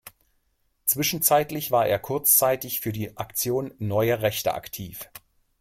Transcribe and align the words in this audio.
Zwischenzeitlich 0.85 1.69
war 1.69 1.85
er 1.85 1.99
kurzzeitig 1.99 2.79
für 2.81 2.91
die 2.91 3.17
Aktion 3.17 3.75
Neue 3.77 4.23
Rechte 4.23 4.55
aktiv. 4.55 5.07